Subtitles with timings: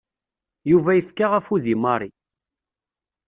[0.71, 2.11] Yuba yefka afud i Mary.